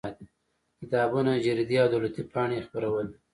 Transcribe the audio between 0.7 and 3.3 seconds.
کتابونه جریدې او دولتي پاڼې یې خپرولې.